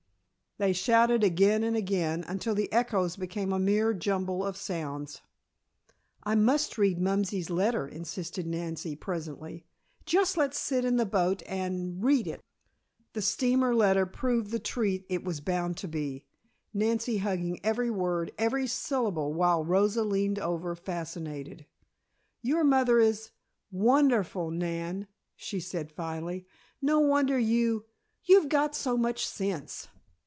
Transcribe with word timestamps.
They 0.57 0.73
shouted 0.73 1.23
again 1.23 1.63
and 1.63 1.75
again, 1.75 2.23
until 2.27 2.53
the 2.53 2.71
echoes 2.71 3.15
became 3.15 3.51
a 3.51 3.57
mere 3.57 3.95
jumble 3.95 4.45
of 4.45 4.55
sounds. 4.55 5.21
"I 6.21 6.35
must 6.35 6.77
read 6.77 7.01
Mumsey's 7.01 7.49
letter," 7.49 7.87
insisted 7.87 8.45
Nancy 8.45 8.95
presently. 8.95 9.65
"Just 10.05 10.37
let's 10.37 10.59
sit 10.59 10.85
in 10.85 10.97
the 10.97 11.05
boat 11.07 11.41
and 11.47 12.03
read 12.03 12.27
it." 12.27 12.41
The 13.13 13.23
steamer 13.23 13.73
letter 13.73 14.05
proved 14.05 14.51
the 14.51 14.59
treat 14.59 15.03
it 15.09 15.23
was 15.23 15.41
bound 15.41 15.77
to 15.77 15.87
be, 15.87 16.27
Nancy 16.75 17.17
hugging 17.17 17.59
every 17.65 17.89
word, 17.89 18.31
every 18.37 18.67
syllable, 18.67 19.33
while 19.33 19.63
Rosa 19.65 20.03
leaned 20.03 20.37
over, 20.37 20.75
fascinated. 20.75 21.65
"Your 22.43 22.63
mother 22.63 22.99
is 22.99 23.31
wonderful, 23.71 24.51
Nan," 24.51 25.07
she 25.35 25.59
said 25.59 25.91
finally. 25.91 26.45
"No 26.83 26.99
wonder 26.99 27.39
you 27.39 27.85
you've 28.25 28.49
got 28.49 28.75
so 28.75 28.95
much 28.95 29.25
sense." 29.25 29.87